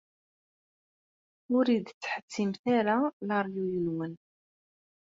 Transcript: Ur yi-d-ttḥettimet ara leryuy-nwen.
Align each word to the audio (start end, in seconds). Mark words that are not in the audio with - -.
Ur 1.57 1.65
yi-d-ttḥettimet 1.69 2.63
ara 2.79 2.97
leryuy-nwen. 3.27 4.13